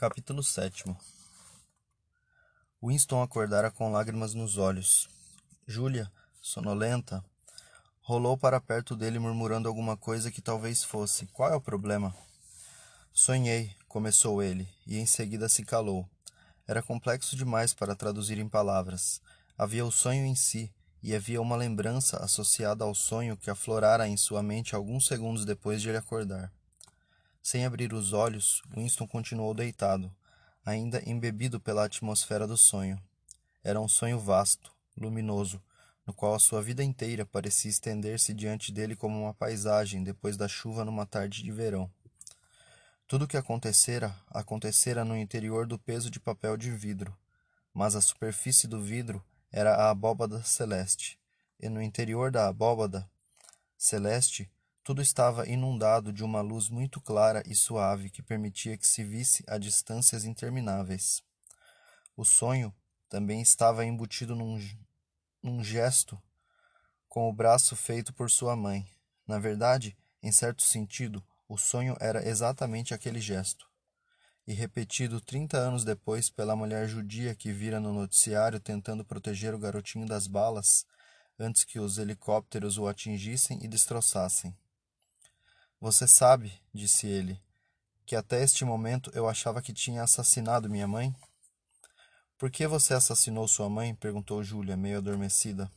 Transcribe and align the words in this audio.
Capítulo 0.00 0.44
7 0.44 0.84
Winston 2.80 3.20
acordara 3.20 3.68
com 3.68 3.90
lágrimas 3.90 4.32
nos 4.32 4.56
olhos. 4.56 5.08
Júlia, 5.66 6.08
sonolenta, 6.40 7.24
rolou 8.00 8.38
para 8.38 8.60
perto 8.60 8.94
dele 8.94 9.18
murmurando 9.18 9.66
alguma 9.66 9.96
coisa 9.96 10.30
que 10.30 10.40
talvez 10.40 10.84
fosse: 10.84 11.26
Qual 11.26 11.52
é 11.52 11.56
o 11.56 11.60
problema? 11.60 12.14
Sonhei, 13.12 13.74
começou 13.88 14.40
ele, 14.40 14.68
e 14.86 14.98
em 14.98 15.04
seguida 15.04 15.48
se 15.48 15.64
calou. 15.64 16.08
Era 16.68 16.80
complexo 16.80 17.34
demais 17.34 17.74
para 17.74 17.96
traduzir 17.96 18.38
em 18.38 18.48
palavras. 18.48 19.20
Havia 19.58 19.84
o 19.84 19.90
sonho 19.90 20.24
em 20.24 20.36
si, 20.36 20.72
e 21.02 21.12
havia 21.12 21.42
uma 21.42 21.56
lembrança 21.56 22.18
associada 22.18 22.84
ao 22.84 22.94
sonho 22.94 23.36
que 23.36 23.50
aflorara 23.50 24.06
em 24.06 24.16
sua 24.16 24.44
mente 24.44 24.76
alguns 24.76 25.06
segundos 25.06 25.44
depois 25.44 25.82
de 25.82 25.88
ele 25.88 25.98
acordar. 25.98 26.52
Sem 27.50 27.64
abrir 27.64 27.94
os 27.94 28.12
olhos, 28.12 28.60
Winston 28.76 29.06
continuou 29.06 29.54
deitado, 29.54 30.14
ainda 30.62 31.02
embebido 31.08 31.58
pela 31.58 31.86
atmosfera 31.86 32.46
do 32.46 32.58
sonho. 32.58 33.02
Era 33.64 33.80
um 33.80 33.88
sonho 33.88 34.20
vasto, 34.20 34.70
luminoso, 34.94 35.58
no 36.06 36.12
qual 36.12 36.34
a 36.34 36.38
sua 36.38 36.60
vida 36.60 36.84
inteira 36.84 37.24
parecia 37.24 37.70
estender-se 37.70 38.34
diante 38.34 38.70
dele 38.70 38.94
como 38.94 39.18
uma 39.18 39.32
paisagem 39.32 40.04
depois 40.04 40.36
da 40.36 40.46
chuva 40.46 40.84
numa 40.84 41.06
tarde 41.06 41.42
de 41.42 41.50
verão. 41.50 41.90
Tudo 43.06 43.24
o 43.24 43.26
que 43.26 43.38
acontecera, 43.38 44.14
acontecera 44.28 45.02
no 45.02 45.16
interior 45.16 45.66
do 45.66 45.78
peso 45.78 46.10
de 46.10 46.20
papel 46.20 46.54
de 46.54 46.70
vidro, 46.70 47.16
mas 47.72 47.96
a 47.96 48.02
superfície 48.02 48.68
do 48.68 48.82
vidro 48.82 49.24
era 49.50 49.74
a 49.74 49.88
abóbada 49.88 50.42
celeste, 50.42 51.18
e 51.58 51.70
no 51.70 51.80
interior 51.80 52.30
da 52.30 52.46
abóbada 52.46 53.10
celeste 53.74 54.50
tudo 54.88 55.02
estava 55.02 55.46
inundado 55.46 56.10
de 56.10 56.24
uma 56.24 56.40
luz 56.40 56.70
muito 56.70 56.98
clara 56.98 57.42
e 57.44 57.54
suave 57.54 58.08
que 58.08 58.22
permitia 58.22 58.74
que 58.74 58.86
se 58.86 59.04
visse 59.04 59.44
a 59.46 59.58
distâncias 59.58 60.24
intermináveis. 60.24 61.22
O 62.16 62.24
sonho 62.24 62.74
também 63.06 63.42
estava 63.42 63.84
embutido 63.84 64.34
num, 64.34 64.58
num 65.42 65.62
gesto 65.62 66.18
com 67.06 67.28
o 67.28 67.32
braço 67.34 67.76
feito 67.76 68.14
por 68.14 68.30
sua 68.30 68.56
mãe. 68.56 68.90
Na 69.26 69.38
verdade, 69.38 69.94
em 70.22 70.32
certo 70.32 70.62
sentido, 70.62 71.22
o 71.46 71.58
sonho 71.58 71.94
era 72.00 72.26
exatamente 72.26 72.94
aquele 72.94 73.20
gesto. 73.20 73.68
E 74.46 74.54
repetido 74.54 75.20
trinta 75.20 75.58
anos 75.58 75.84
depois 75.84 76.30
pela 76.30 76.56
mulher 76.56 76.88
judia 76.88 77.34
que 77.34 77.52
vira 77.52 77.78
no 77.78 77.92
noticiário 77.92 78.58
tentando 78.58 79.04
proteger 79.04 79.54
o 79.54 79.58
garotinho 79.58 80.06
das 80.06 80.26
balas 80.26 80.86
antes 81.38 81.62
que 81.62 81.78
os 81.78 81.98
helicópteros 81.98 82.78
o 82.78 82.88
atingissem 82.88 83.62
e 83.62 83.68
destroçassem. 83.68 84.56
Você 85.80 86.08
sabe, 86.08 86.52
disse 86.74 87.06
ele, 87.06 87.40
que 88.04 88.16
até 88.16 88.42
este 88.42 88.64
momento 88.64 89.12
eu 89.14 89.28
achava 89.28 89.62
que 89.62 89.72
tinha 89.72 90.02
assassinado 90.02 90.68
minha 90.68 90.88
mãe? 90.88 91.14
Por 92.36 92.50
que 92.50 92.66
você 92.66 92.94
assassinou 92.94 93.46
sua 93.46 93.68
mãe? 93.68 93.94
perguntou 93.94 94.42
Júlia, 94.42 94.76
meio 94.76 94.98
adormecida. 94.98 95.70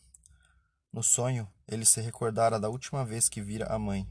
No 0.91 1.03
sonho, 1.03 1.47
ele 1.67 1.85
se 1.85 2.01
recordara 2.01 2.59
da 2.59 2.67
última 2.67 3.05
vez 3.05 3.29
que 3.29 3.43
vira 3.43 3.67
a 3.67 3.77
mãe, 3.77 4.09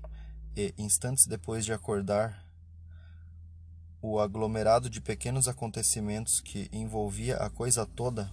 e, 0.57 0.73
instantes 0.79 1.27
depois 1.27 1.65
de 1.65 1.73
acordar, 1.73 2.47
o 4.01 4.21
aglomerado 4.21 4.89
de 4.89 5.01
pequenos 5.01 5.49
acontecimentos 5.49 6.41
que 6.41 6.69
envolvia 6.73 7.37
a 7.37 7.51
coisa 7.51 7.85
toda 7.85 8.33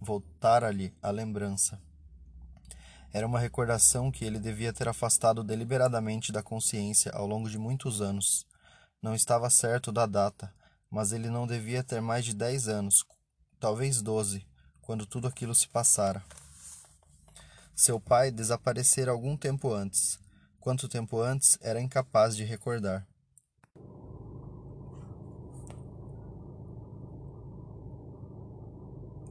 voltara-lhe 0.00 0.92
a 1.00 1.10
lembrança. 1.12 1.80
Era 3.12 3.26
uma 3.26 3.38
recordação 3.38 4.10
que 4.10 4.24
ele 4.24 4.38
devia 4.38 4.72
ter 4.72 4.88
afastado 4.88 5.42
deliberadamente 5.42 6.32
da 6.32 6.42
consciência 6.42 7.12
ao 7.12 7.26
longo 7.26 7.48
de 7.48 7.58
muitos 7.58 8.00
anos. 8.00 8.46
Não 9.02 9.14
estava 9.14 9.48
certo 9.48 9.90
da 9.90 10.06
data, 10.06 10.52
mas 10.90 11.12
ele 11.12 11.28
não 11.30 11.46
devia 11.46 11.82
ter 11.82 12.00
mais 12.00 12.24
de 12.24 12.34
dez 12.34 12.68
anos, 12.68 13.04
talvez 13.58 14.02
doze, 14.02 14.46
quando 14.80 15.06
tudo 15.06 15.26
aquilo 15.26 15.54
se 15.54 15.68
passara. 15.68 16.22
Seu 17.74 18.00
pai 18.00 18.30
desaparecera 18.30 19.10
algum 19.10 19.36
tempo 19.36 19.72
antes. 19.72 20.18
Quanto 20.58 20.88
tempo 20.88 21.20
antes, 21.20 21.58
era 21.60 21.80
incapaz 21.80 22.34
de 22.36 22.42
recordar. 22.42 23.06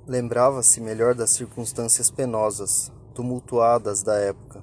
Lembrava-se 0.08 0.80
melhor 0.80 1.16
das 1.16 1.32
circunstâncias 1.32 2.12
penosas, 2.12 2.92
tumultuadas 3.16 4.04
da 4.04 4.16
época, 4.16 4.62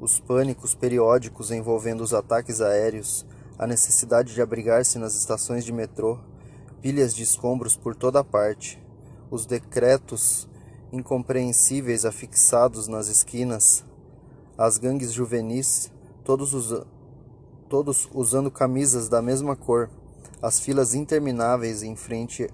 os 0.00 0.20
pânicos 0.20 0.74
periódicos 0.74 1.50
envolvendo 1.50 2.02
os 2.02 2.14
ataques 2.14 2.60
aéreos, 2.60 3.26
a 3.58 3.66
necessidade 3.66 4.32
de 4.32 4.40
abrigar-se 4.40 4.98
nas 4.98 5.14
estações 5.14 5.64
de 5.64 5.72
metrô, 5.72 6.18
pilhas 6.80 7.14
de 7.14 7.24
escombros 7.24 7.76
por 7.76 7.94
toda 7.94 8.24
parte, 8.24 8.82
os 9.30 9.44
decretos 9.44 10.48
incompreensíveis 10.92 12.04
afixados 12.04 12.86
nas 12.86 13.08
esquinas, 13.08 13.84
as 14.56 14.78
gangues 14.78 15.12
juvenis, 15.12 15.92
todos, 16.24 16.54
todos 17.68 18.08
usando 18.14 18.50
camisas 18.50 19.08
da 19.08 19.20
mesma 19.20 19.56
cor, 19.56 19.90
as 20.40 20.60
filas 20.60 20.94
intermináveis 20.94 21.82
em 21.82 21.96
frente 21.96 22.48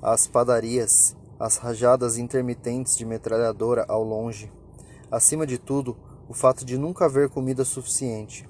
às 0.00 0.26
padarias, 0.26 1.16
as 1.38 1.56
rajadas 1.56 2.16
intermitentes 2.18 2.96
de 2.96 3.04
metralhadora 3.04 3.84
ao 3.88 4.02
longe. 4.02 4.52
Acima 5.10 5.46
de 5.46 5.58
tudo, 5.58 5.96
o 6.28 6.34
fato 6.34 6.64
de 6.64 6.78
nunca 6.78 7.04
haver 7.04 7.28
comida 7.28 7.64
suficiente. 7.64 8.48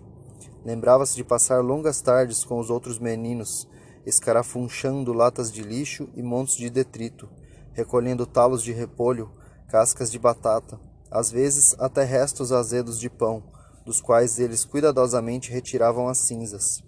Lembrava-se 0.65 1.15
de 1.15 1.25
passar 1.25 1.61
longas 1.63 2.01
tardes 2.01 2.45
com 2.45 2.59
os 2.59 2.71
outros 2.71 2.99
meninos, 2.99 3.69
escarafunchando 4.07 5.13
latas 5.13 5.53
de 5.53 5.63
lixo 5.63 6.09
e 6.15 6.23
montes 6.23 6.57
de 6.57 6.71
detrito, 6.71 7.29
recolhendo 7.73 8.27
talos 8.27 8.63
de 8.63 8.73
repolho, 8.73 9.31
cascas 9.69 10.11
de 10.11 10.19
batata, 10.19 10.79
às 11.11 11.31
vezes 11.31 11.75
até 11.79 12.05
restos 12.05 12.53
azedos 12.53 12.99
de 12.99 13.11
pão, 13.11 13.43
dos 13.85 14.01
quais 14.01 14.39
eles 14.39 14.65
cuidadosamente 14.65 15.51
retiravam 15.51 16.09
as 16.09 16.19
cinzas. 16.19 16.83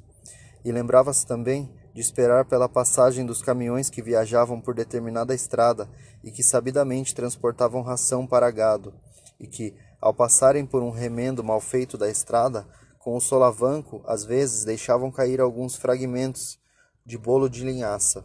E 0.65 0.73
lembrava-se 0.73 1.27
também 1.27 1.71
de 1.97 2.03
esperar 2.03 2.45
pela 2.45 2.69
passagem 2.69 3.25
dos 3.25 3.41
caminhões 3.41 3.89
que 3.89 4.03
viajavam 4.03 4.61
por 4.61 4.75
determinada 4.75 5.34
estrada 5.34 5.89
e 6.23 6.31
que 6.31 6.43
sabidamente 6.43 7.15
transportavam 7.15 7.81
ração 7.81 8.27
para 8.27 8.51
gado, 8.51 8.93
e 9.41 9.47
que, 9.47 9.75
ao 9.99 10.12
passarem 10.12 10.67
por 10.67 10.83
um 10.83 10.91
remendo 10.91 11.43
mal 11.43 11.59
feito 11.59 11.97
da 11.97 12.11
estrada, 12.11 12.69
com 12.99 13.17
o 13.17 13.21
solavanco, 13.21 14.03
às 14.07 14.27
vezes 14.27 14.62
deixavam 14.62 15.11
cair 15.11 15.41
alguns 15.41 15.75
fragmentos 15.75 16.59
de 17.03 17.17
bolo 17.17 17.49
de 17.49 17.65
linhaça. 17.65 18.23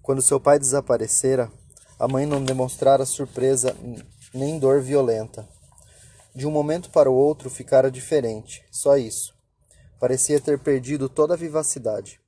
Quando 0.00 0.22
seu 0.22 0.40
pai 0.40 0.58
desaparecera, 0.58 1.52
a 1.98 2.08
mãe 2.08 2.24
não 2.24 2.42
demonstrara 2.42 3.04
surpresa 3.04 3.76
nem 4.32 4.58
dor 4.58 4.80
violenta. 4.80 5.46
De 6.34 6.46
um 6.46 6.50
momento 6.50 6.88
para 6.88 7.10
o 7.10 7.14
outro 7.14 7.50
ficara 7.50 7.90
diferente, 7.90 8.64
só 8.70 8.96
isso. 8.96 9.35
Parecia 9.98 10.40
ter 10.40 10.58
perdido 10.58 11.08
toda 11.08 11.34
a 11.34 11.36
vivacidade. 11.36 12.20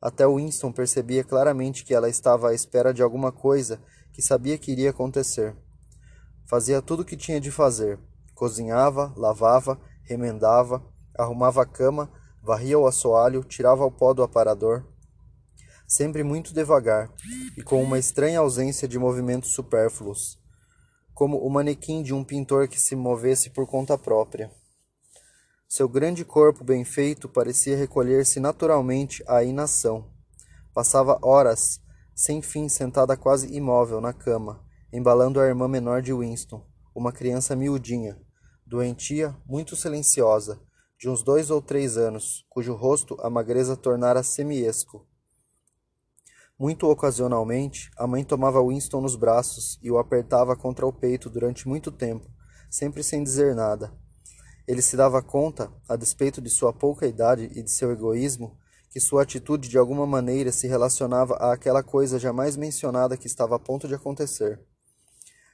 Até 0.00 0.26
Winston 0.26 0.70
percebia 0.70 1.24
claramente 1.24 1.84
que 1.84 1.94
ela 1.94 2.08
estava 2.08 2.50
à 2.50 2.54
espera 2.54 2.92
de 2.92 3.02
alguma 3.02 3.32
coisa 3.32 3.80
que 4.12 4.20
sabia 4.20 4.58
que 4.58 4.70
iria 4.70 4.90
acontecer. 4.90 5.56
Fazia 6.48 6.82
tudo 6.82 7.00
o 7.00 7.04
que 7.04 7.16
tinha 7.16 7.40
de 7.40 7.50
fazer. 7.50 7.98
Cozinhava, 8.34 9.12
lavava, 9.16 9.80
remendava, 10.02 10.84
arrumava 11.18 11.62
a 11.62 11.66
cama, 11.66 12.12
varria 12.42 12.78
o 12.78 12.86
assoalho, 12.86 13.42
tirava 13.42 13.84
o 13.84 13.90
pó 13.90 14.12
do 14.12 14.22
aparador. 14.22 14.86
Sempre 15.88 16.22
muito 16.22 16.52
devagar 16.52 17.10
e 17.56 17.62
com 17.62 17.82
uma 17.82 17.98
estranha 17.98 18.40
ausência 18.40 18.86
de 18.86 18.98
movimentos 18.98 19.50
supérfluos, 19.50 20.38
como 21.14 21.38
o 21.38 21.48
manequim 21.48 22.02
de 22.02 22.12
um 22.12 22.22
pintor 22.22 22.68
que 22.68 22.78
se 22.78 22.94
movesse 22.94 23.50
por 23.50 23.66
conta 23.66 23.96
própria. 23.96 24.50
Seu 25.68 25.88
grande 25.88 26.24
corpo 26.24 26.62
bem 26.62 26.84
feito 26.84 27.28
parecia 27.28 27.76
recolher-se 27.76 28.38
naturalmente 28.38 29.22
à 29.26 29.42
inação. 29.42 30.08
Passava 30.72 31.18
horas 31.20 31.80
sem 32.14 32.40
fim 32.40 32.68
sentada 32.68 33.16
quase 33.16 33.52
imóvel 33.52 34.00
na 34.00 34.12
cama, 34.12 34.64
embalando 34.92 35.40
a 35.40 35.46
irmã 35.46 35.66
menor 35.66 36.00
de 36.02 36.12
Winston, 36.12 36.64
uma 36.94 37.10
criança 37.10 37.56
miudinha, 37.56 38.16
doentia, 38.64 39.36
muito 39.44 39.74
silenciosa, 39.74 40.60
de 40.98 41.10
uns 41.10 41.22
dois 41.24 41.50
ou 41.50 41.60
três 41.60 41.96
anos, 41.96 42.46
cujo 42.48 42.72
rosto 42.72 43.16
a 43.20 43.28
magreza 43.28 43.76
tornara 43.76 44.22
semiesco. 44.22 45.04
Muito 46.56 46.88
ocasionalmente, 46.88 47.90
a 47.98 48.06
mãe 48.06 48.24
tomava 48.24 48.64
Winston 48.64 49.00
nos 49.00 49.16
braços 49.16 49.80
e 49.82 49.90
o 49.90 49.98
apertava 49.98 50.56
contra 50.56 50.86
o 50.86 50.92
peito 50.92 51.28
durante 51.28 51.66
muito 51.66 51.90
tempo, 51.90 52.30
sempre 52.70 53.02
sem 53.02 53.22
dizer 53.24 53.54
nada 53.54 53.92
ele 54.66 54.82
se 54.82 54.96
dava 54.96 55.22
conta, 55.22 55.70
a 55.88 55.94
despeito 55.94 56.40
de 56.40 56.50
sua 56.50 56.72
pouca 56.72 57.06
idade 57.06 57.50
e 57.54 57.62
de 57.62 57.70
seu 57.70 57.92
egoísmo, 57.92 58.58
que 58.90 59.00
sua 59.00 59.22
atitude 59.22 59.68
de 59.68 59.78
alguma 59.78 60.06
maneira 60.06 60.50
se 60.50 60.66
relacionava 60.66 61.34
àquela 61.34 61.82
coisa 61.82 62.18
jamais 62.18 62.56
mencionada 62.56 63.16
que 63.16 63.26
estava 63.26 63.56
a 63.56 63.58
ponto 63.58 63.86
de 63.86 63.94
acontecer. 63.94 64.60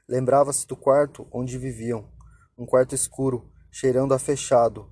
Lembrava-se 0.08 0.66
do 0.66 0.76
quarto 0.76 1.26
onde 1.32 1.58
viviam, 1.58 2.08
um 2.56 2.64
quarto 2.64 2.94
escuro, 2.94 3.50
cheirando 3.70 4.14
a 4.14 4.18
fechado, 4.18 4.90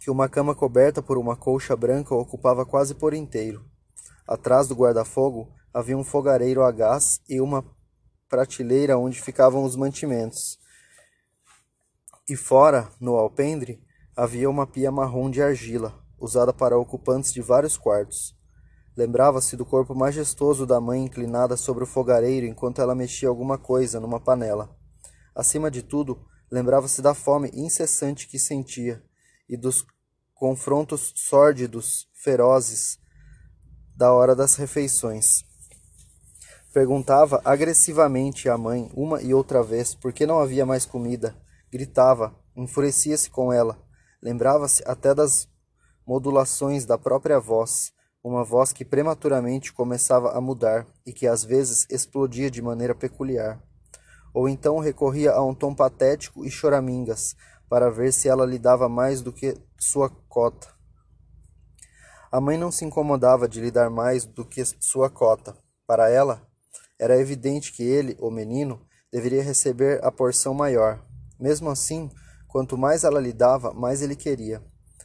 que 0.00 0.10
uma 0.10 0.28
cama 0.28 0.54
coberta 0.54 1.02
por 1.02 1.18
uma 1.18 1.36
colcha 1.36 1.74
branca 1.74 2.14
ocupava 2.14 2.64
quase 2.64 2.94
por 2.94 3.12
inteiro. 3.12 3.64
Atrás 4.26 4.68
do 4.68 4.74
guarda-fogo 4.74 5.52
havia 5.72 5.96
um 5.96 6.04
fogareiro 6.04 6.62
a 6.62 6.70
gás 6.70 7.20
e 7.28 7.40
uma 7.40 7.64
prateleira 8.28 8.98
onde 8.98 9.20
ficavam 9.20 9.64
os 9.64 9.74
mantimentos. 9.74 10.58
E 12.28 12.34
fora, 12.34 12.90
no 13.00 13.14
alpendre, 13.14 13.80
havia 14.16 14.50
uma 14.50 14.66
pia 14.66 14.90
marrom 14.90 15.30
de 15.30 15.40
argila, 15.40 15.94
usada 16.18 16.52
para 16.52 16.76
ocupantes 16.76 17.32
de 17.32 17.40
vários 17.40 17.76
quartos. 17.76 18.36
Lembrava-se 18.96 19.56
do 19.56 19.64
corpo 19.64 19.94
majestoso 19.94 20.66
da 20.66 20.80
mãe 20.80 21.04
inclinada 21.04 21.56
sobre 21.56 21.84
o 21.84 21.86
fogareiro 21.86 22.44
enquanto 22.44 22.80
ela 22.80 22.96
mexia 22.96 23.28
alguma 23.28 23.56
coisa 23.56 24.00
numa 24.00 24.18
panela. 24.18 24.76
Acima 25.36 25.70
de 25.70 25.84
tudo, 25.84 26.18
lembrava-se 26.50 27.00
da 27.00 27.14
fome 27.14 27.48
incessante 27.54 28.26
que 28.26 28.40
sentia 28.40 29.00
e 29.48 29.56
dos 29.56 29.86
confrontos 30.34 31.12
sórdidos, 31.14 32.08
ferozes, 32.12 32.98
da 33.96 34.12
hora 34.12 34.34
das 34.34 34.56
refeições. 34.56 35.44
Perguntava 36.72 37.40
agressivamente 37.44 38.48
à 38.48 38.58
mãe 38.58 38.90
uma 38.94 39.22
e 39.22 39.32
outra 39.32 39.62
vez 39.62 39.94
por 39.94 40.12
que 40.12 40.26
não 40.26 40.40
havia 40.40 40.66
mais 40.66 40.84
comida. 40.84 41.36
Gritava, 41.76 42.34
enfurecia-se 42.56 43.28
com 43.28 43.52
ela. 43.52 43.78
Lembrava-se 44.22 44.82
até 44.86 45.14
das 45.14 45.46
modulações 46.06 46.86
da 46.86 46.96
própria 46.96 47.38
voz, 47.38 47.92
uma 48.24 48.42
voz 48.42 48.72
que 48.72 48.82
prematuramente 48.82 49.74
começava 49.74 50.30
a 50.30 50.40
mudar 50.40 50.86
e 51.04 51.12
que 51.12 51.26
às 51.26 51.44
vezes 51.44 51.86
explodia 51.90 52.50
de 52.50 52.62
maneira 52.62 52.94
peculiar. 52.94 53.62
Ou 54.32 54.48
então 54.48 54.78
recorria 54.78 55.32
a 55.32 55.44
um 55.44 55.54
tom 55.54 55.74
patético 55.74 56.46
e 56.46 56.50
choramingas, 56.50 57.36
para 57.68 57.90
ver 57.90 58.10
se 58.10 58.26
ela 58.26 58.46
lhe 58.46 58.58
dava 58.58 58.88
mais 58.88 59.20
do 59.20 59.30
que 59.30 59.54
sua 59.78 60.08
cota. 60.30 60.68
A 62.32 62.40
mãe 62.40 62.56
não 62.56 62.70
se 62.70 62.86
incomodava 62.86 63.46
de 63.46 63.60
lhe 63.60 63.70
dar 63.70 63.90
mais 63.90 64.24
do 64.24 64.46
que 64.46 64.64
sua 64.80 65.10
cota. 65.10 65.54
Para 65.86 66.08
ela, 66.08 66.40
era 66.98 67.20
evidente 67.20 67.70
que 67.70 67.82
ele, 67.82 68.16
o 68.18 68.30
menino, 68.30 68.80
deveria 69.12 69.42
receber 69.42 70.02
a 70.02 70.10
porção 70.10 70.54
maior. 70.54 71.04
Mesmo 71.38 71.70
assim, 71.70 72.10
quanto 72.48 72.78
mais 72.78 73.04
ela 73.04 73.20
lhe 73.20 73.32
dava, 73.32 73.72
mais 73.72 74.02
ele 74.02 74.16
queria. 74.16 74.62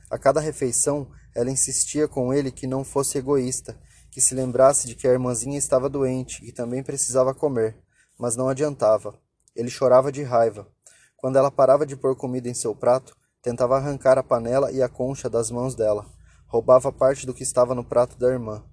A 0.10 0.18
cada 0.18 0.40
refeição, 0.40 1.10
ela 1.34 1.50
insistia 1.50 2.08
com 2.08 2.34
ele 2.34 2.52
que 2.52 2.68
não 2.68 2.84
fosse 2.84 3.18
egoísta, 3.18 3.80
que 4.12 4.20
se 4.20 4.36
lembrasse 4.36 4.88
de 4.88 4.96
que 4.96 5.08
a 5.08 5.12
irmãzinha 5.12 5.58
estava 5.58 5.90
doente 5.90 6.46
e 6.46 6.52
também 6.52 6.84
precisava 6.84 7.34
comer, 7.34 7.78
mas 8.20 8.36
não 8.36 8.50
adiantava. 8.50 9.18
Ele 9.56 9.70
chorava 9.70 10.12
de 10.12 10.22
raiva. 10.22 10.68
Quando 11.16 11.38
ela 11.38 11.52
parava 11.52 11.86
de 11.86 11.96
pôr 11.96 12.16
comida 12.16 12.50
em 12.50 12.54
seu 12.54 12.76
prato, 12.76 13.16
tentava 13.42 13.78
arrancar 13.78 14.18
a 14.18 14.24
panela 14.24 14.72
e 14.72 14.82
a 14.82 14.90
concha 14.90 15.30
das 15.30 15.50
mãos 15.50 15.76
dela. 15.76 16.06
Roubava 16.48 16.92
parte 16.92 17.26
do 17.26 17.34
que 17.34 17.44
estava 17.44 17.74
no 17.74 17.84
prato 17.84 18.18
da 18.18 18.28
irmã. 18.28 18.64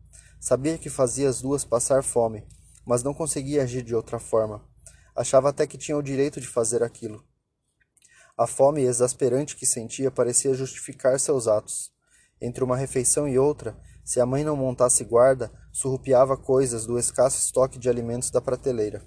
Sabia 0.41 0.79
que 0.79 0.91
fazia 0.91 1.29
as 1.29 1.41
duas 1.41 1.65
passar 1.65 2.03
fome, 2.03 2.47
mas 2.87 3.03
não 3.03 3.15
conseguia 3.15 3.63
agir 3.63 3.83
de 3.83 3.95
outra 3.95 4.19
forma. 4.19 4.65
Achava 5.15 5.51
até 5.51 5.67
que 5.67 5.79
tinha 5.79 5.97
o 5.97 6.03
direito 6.03 6.41
de 6.41 6.47
fazer 6.47 6.83
aquilo. 6.83 7.25
A 8.39 8.47
fome 8.47 8.83
exasperante 8.83 9.57
que 9.57 9.67
sentia 9.67 10.13
parecia 10.13 10.55
justificar 10.55 11.19
seus 11.19 11.49
atos. 11.49 11.91
Entre 12.41 12.63
uma 12.63 12.77
refeição 12.77 13.27
e 13.27 13.37
outra, 13.37 13.77
se 14.05 14.21
a 14.21 14.27
mãe 14.27 14.45
não 14.45 14.55
montasse 14.55 15.03
guarda, 15.03 15.51
surrupiava 15.73 16.37
coisas 16.37 16.87
do 16.87 16.97
escasso 16.97 17.37
estoque 17.37 17.81
de 17.81 17.91
alimentos 17.91 18.31
da 18.31 18.41
prateleira. 18.41 19.03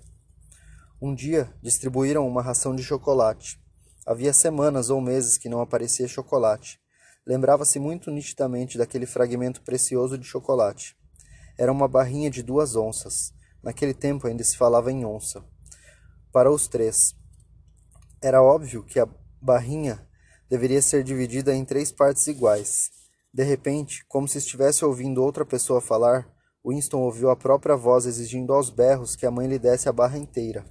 Um 1.01 1.16
dia 1.16 1.50
distribuíram 1.63 2.28
uma 2.28 2.42
ração 2.42 2.75
de 2.75 2.83
chocolate. 2.83 3.57
Havia 4.06 4.33
semanas 4.33 4.89
ou 4.89 5.00
meses 5.00 5.38
que 5.38 5.48
não 5.48 5.62
aparecia 5.62 6.10
chocolate. 6.10 6.78
Lembrava-se 7.25 7.80
muito 7.80 8.12
nitidamente 8.12 8.78
daquele 8.78 9.06
fragmento 9.06 9.62
precioso 9.62 10.18
de 10.18 10.25
chocolate. 10.25 10.98
Era 11.57 11.72
uma 11.72 11.88
barrinha 11.88 12.30
de 12.30 12.44
duas 12.44 12.75
onças. 12.75 13.33
Naquele 13.63 13.94
tempo 13.94 14.28
ainda 14.28 14.44
se 14.44 14.57
falava 14.57 14.92
em 14.92 15.06
onça. 15.06 15.42
Para 16.33 16.51
os 16.51 16.68
três. 16.68 17.16
Era 18.22 18.44
óbvio 18.44 18.83
que 18.83 19.00
a 19.00 19.07
barrinha 19.41 20.05
deveria 20.49 20.81
ser 20.81 21.03
dividida 21.03 21.53
em 21.55 21.65
três 21.65 21.91
partes 21.91 22.27
iguais. 22.27 22.91
De 23.33 23.43
repente, 23.43 24.05
como 24.07 24.27
se 24.27 24.38
estivesse 24.38 24.83
ouvindo 24.83 25.23
outra 25.23 25.45
pessoa 25.45 25.79
falar, 25.79 26.27
Winston 26.65 26.99
ouviu 26.99 27.29
a 27.29 27.35
própria 27.35 27.75
voz 27.75 28.05
exigindo 28.05 28.53
aos 28.53 28.69
berros 28.69 29.15
que 29.15 29.25
a 29.25 29.31
mãe 29.31 29.47
lhe 29.47 29.57
desse 29.57 29.89
a 29.89 29.91
barra 29.91 30.17
inteira. 30.17 30.65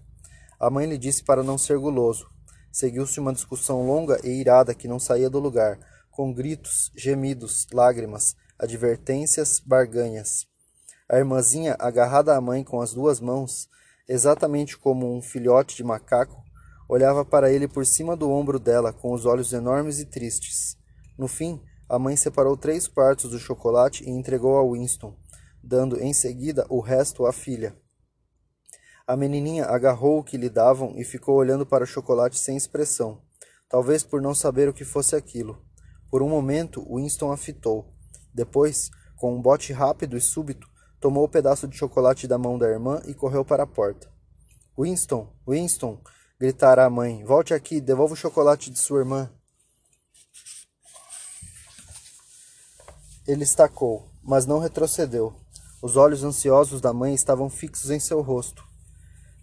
A 0.59 0.71
mãe 0.71 0.87
lhe 0.87 0.99
disse 0.99 1.25
para 1.25 1.43
não 1.43 1.57
ser 1.57 1.79
guloso. 1.79 2.29
Seguiu-se 2.71 3.19
uma 3.19 3.33
discussão 3.33 3.85
longa 3.87 4.21
e 4.23 4.29
irada 4.29 4.75
que 4.75 4.87
não 4.87 5.01
saía 5.01 5.29
do 5.29 5.41
lugar, 5.41 5.79
com 6.11 6.33
gritos, 6.33 6.93
gemidos, 6.95 7.67
lágrimas, 7.73 8.37
advertências, 8.59 9.59
barganhas. 9.59 10.47
A 11.09 11.17
irmãzinha, 11.17 11.75
agarrada 11.81 12.37
à 12.37 12.41
mãe 12.41 12.63
com 12.63 12.81
as 12.81 12.93
duas 12.93 13.19
mãos, 13.19 13.69
exatamente 14.07 14.77
como 14.79 15.17
um 15.17 15.23
filhote 15.23 15.75
de 15.75 15.83
macaco, 15.83 16.45
olhava 16.91 17.25
para 17.25 17.53
ele 17.53 17.69
por 17.69 17.87
cima 17.87 18.17
do 18.17 18.29
ombro 18.29 18.59
dela 18.59 18.93
com 18.93 19.13
os 19.13 19.25
olhos 19.25 19.53
enormes 19.53 20.01
e 20.01 20.05
tristes. 20.05 20.77
No 21.17 21.29
fim, 21.29 21.63
a 21.89 22.01
mãe 22.01 22.17
separou 22.17 22.57
três 22.57 22.89
quartos 22.89 23.31
do 23.31 23.39
chocolate 23.39 24.03
e 24.03 24.11
entregou 24.11 24.59
a 24.59 24.73
Winston, 24.73 25.17
dando 25.63 26.01
em 26.01 26.13
seguida 26.13 26.67
o 26.69 26.81
resto 26.81 27.27
à 27.27 27.33
filha. 27.33 27.77
A 29.07 29.17
menininha 29.17 29.67
agarrou 29.67 30.19
o 30.19 30.25
que 30.25 30.37
lhe 30.37 30.51
davam 30.51 30.95
e 30.97 31.05
ficou 31.05 31.37
olhando 31.37 31.65
para 31.65 31.85
o 31.85 31.87
chocolate 31.87 32.37
sem 32.37 32.57
expressão, 32.57 33.23
talvez 33.69 34.03
por 34.03 34.21
não 34.21 34.35
saber 34.35 34.69
o 34.69 34.75
que 34.75 34.85
fosse 34.85 35.15
aquilo. 35.15 35.63
Por 36.11 36.23
um 36.23 36.29
momento, 36.29 36.85
Winston 36.93 37.31
a 37.31 37.37
fitou. 37.37 37.95
Depois, 38.35 38.91
com 39.15 39.33
um 39.37 39.41
bote 39.41 39.73
rápido 39.73 40.17
e 40.17 40.21
súbito, 40.21 40.67
tomou 41.01 41.23
o 41.23 41.29
pedaço 41.29 41.69
de 41.69 41.77
chocolate 41.77 42.27
da 42.27 42.37
mão 42.37 42.59
da 42.59 42.69
irmã 42.69 43.01
e 43.07 43.15
correu 43.15 43.45
para 43.45 43.63
a 43.63 43.67
porta. 43.67 44.11
Winston, 44.77 45.33
Winston, 45.47 46.01
gritara 46.41 46.87
a 46.87 46.91
mãe, 46.91 47.23
volte 47.23 47.53
aqui, 47.53 47.83
devolva 47.83 48.15
o 48.15 48.17
chocolate 48.17 48.71
de 48.71 48.79
sua 48.79 49.01
irmã. 49.01 49.31
Ele 53.29 53.45
estacou, 53.45 54.09
mas 54.23 54.47
não 54.47 54.59
retrocedeu. 54.59 55.35
Os 55.83 55.97
olhos 55.99 56.25
ansiosos 56.25 56.81
da 56.81 56.95
mãe 56.95 57.13
estavam 57.13 57.51
fixos 57.51 57.91
em 57.91 58.01
seu 58.01 58.23
rosto. 58.23 58.65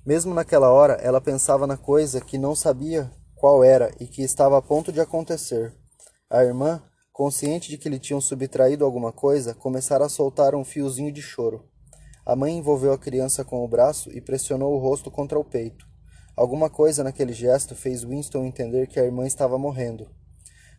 Mesmo 0.04 0.34
naquela 0.34 0.72
hora, 0.72 0.94
ela 0.94 1.22
pensava 1.22 1.68
na 1.68 1.78
coisa 1.78 2.20
que 2.20 2.36
não 2.36 2.56
sabia 2.56 3.12
qual 3.36 3.64
era 3.64 3.94
e 4.00 4.08
que 4.08 4.24
estava 4.24 4.58
a 4.58 4.62
ponto 4.62 4.92
de 4.92 5.00
acontecer. 5.00 5.72
A 6.28 6.44
irmã, 6.44 6.82
consciente 7.14 7.70
de 7.70 7.78
que 7.78 7.90
lhe 7.90 8.00
tinham 8.00 8.20
subtraído 8.20 8.84
alguma 8.84 9.12
coisa, 9.12 9.54
começara 9.54 10.06
a 10.06 10.10
soltar 10.10 10.56
um 10.56 10.66
fiozinho 10.66 11.12
de 11.12 11.22
choro. 11.22 11.64
A 12.26 12.36
mãe 12.36 12.58
envolveu 12.58 12.92
a 12.92 12.98
criança 12.98 13.46
com 13.46 13.64
o 13.64 13.68
braço 13.68 14.10
e 14.12 14.20
pressionou 14.20 14.74
o 14.74 14.80
rosto 14.80 15.12
contra 15.12 15.38
o 15.38 15.46
peito. 15.46 15.86
Alguma 16.38 16.70
coisa 16.70 17.04
naquele 17.04 17.34
gesto 17.34 17.76
fez 17.76 18.04
Winston 18.04 18.46
entender 18.46 18.86
que 18.86 19.00
a 19.00 19.04
irmã 19.04 19.26
estava 19.26 19.58
morrendo. 19.58 20.08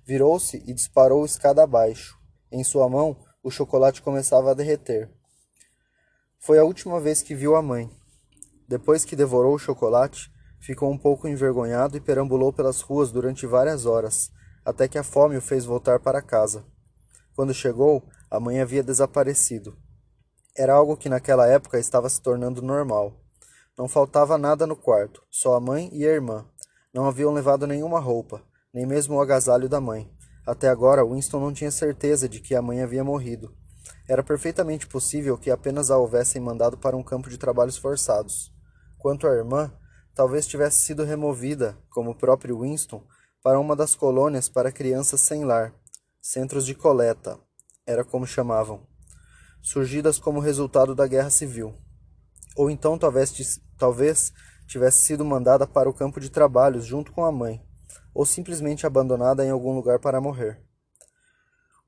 Virou-se 0.06 0.62
e 0.64 0.72
disparou 0.72 1.24
escada 1.26 1.64
abaixo. 1.64 2.16
Em 2.52 2.62
sua 2.62 2.88
mão, 2.88 3.18
o 3.42 3.50
chocolate 3.50 4.00
começava 4.00 4.52
a 4.52 4.54
derreter. 4.54 5.10
Foi 6.38 6.60
a 6.60 6.64
última 6.64 7.00
vez 7.00 7.22
que 7.22 7.34
viu 7.34 7.56
a 7.56 7.60
mãe. 7.60 7.90
Depois 8.68 9.04
que 9.04 9.16
devorou 9.16 9.56
o 9.56 9.58
chocolate, 9.58 10.30
ficou 10.60 10.92
um 10.92 10.96
pouco 10.96 11.26
envergonhado 11.26 11.96
e 11.96 12.00
perambulou 12.00 12.52
pelas 12.52 12.80
ruas 12.80 13.10
durante 13.10 13.44
várias 13.44 13.84
horas, 13.84 14.30
até 14.64 14.86
que 14.86 14.96
a 14.96 15.02
fome 15.02 15.36
o 15.36 15.42
fez 15.42 15.64
voltar 15.64 15.98
para 15.98 16.22
casa. 16.22 16.64
Quando 17.34 17.52
chegou, 17.52 18.08
a 18.30 18.38
mãe 18.38 18.60
havia 18.60 18.82
desaparecido. 18.82 19.76
Era 20.56 20.74
algo 20.74 20.96
que 20.96 21.08
naquela 21.08 21.48
época 21.48 21.80
estava 21.80 22.08
se 22.08 22.22
tornando 22.22 22.62
normal. 22.62 23.27
Não 23.78 23.86
faltava 23.86 24.36
nada 24.36 24.66
no 24.66 24.74
quarto, 24.74 25.22
só 25.30 25.54
a 25.54 25.60
mãe 25.60 25.88
e 25.92 26.04
a 26.04 26.10
irmã. 26.10 26.44
Não 26.92 27.06
haviam 27.06 27.32
levado 27.32 27.64
nenhuma 27.64 28.00
roupa, 28.00 28.42
nem 28.74 28.84
mesmo 28.84 29.14
o 29.14 29.20
agasalho 29.20 29.68
da 29.68 29.80
mãe. 29.80 30.10
Até 30.44 30.68
agora, 30.68 31.06
Winston 31.06 31.38
não 31.38 31.52
tinha 31.52 31.70
certeza 31.70 32.28
de 32.28 32.40
que 32.40 32.56
a 32.56 32.60
mãe 32.60 32.82
havia 32.82 33.04
morrido. 33.04 33.54
Era 34.08 34.20
perfeitamente 34.24 34.88
possível 34.88 35.38
que 35.38 35.48
apenas 35.48 35.92
a 35.92 35.96
houvessem 35.96 36.42
mandado 36.42 36.76
para 36.76 36.96
um 36.96 37.04
campo 37.04 37.30
de 37.30 37.38
trabalhos 37.38 37.76
forçados. 37.76 38.52
Quanto 38.98 39.28
à 39.28 39.30
irmã, 39.30 39.72
talvez 40.12 40.44
tivesse 40.44 40.80
sido 40.80 41.04
removida, 41.04 41.78
como 41.88 42.10
o 42.10 42.16
próprio 42.16 42.62
Winston, 42.62 43.06
para 43.44 43.60
uma 43.60 43.76
das 43.76 43.94
colônias 43.94 44.48
para 44.48 44.72
crianças 44.72 45.20
sem 45.20 45.44
lar, 45.44 45.72
centros 46.20 46.66
de 46.66 46.74
coleta, 46.74 47.38
era 47.86 48.02
como 48.02 48.26
chamavam, 48.26 48.84
surgidas 49.62 50.18
como 50.18 50.40
resultado 50.40 50.96
da 50.96 51.06
guerra 51.06 51.30
civil. 51.30 51.76
Ou 52.58 52.68
então 52.68 52.98
talvez, 52.98 53.60
talvez 53.78 54.32
tivesse 54.66 55.02
sido 55.02 55.24
mandada 55.24 55.64
para 55.64 55.88
o 55.88 55.94
campo 55.94 56.18
de 56.18 56.28
trabalhos 56.28 56.84
junto 56.84 57.12
com 57.12 57.24
a 57.24 57.30
mãe, 57.30 57.62
ou 58.12 58.26
simplesmente 58.26 58.84
abandonada 58.84 59.46
em 59.46 59.50
algum 59.50 59.72
lugar 59.72 60.00
para 60.00 60.20
morrer. 60.20 60.60